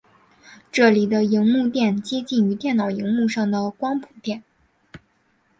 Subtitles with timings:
[0.71, 4.41] 这里的萤幕靛接近于电脑萤幕上的光谱靛。